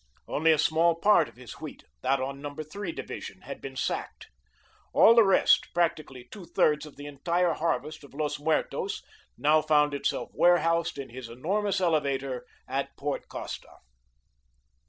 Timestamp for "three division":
2.63-3.41